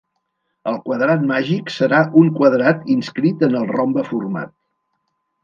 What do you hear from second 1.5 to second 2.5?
serà un